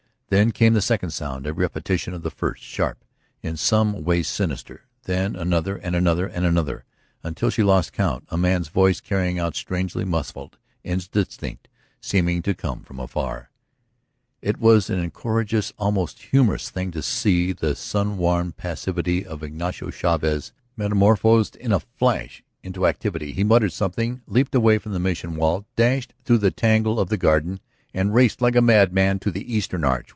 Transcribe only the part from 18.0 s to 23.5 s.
warmed passivity of Ignacio Chavez metamorphosed in a flash into activity. He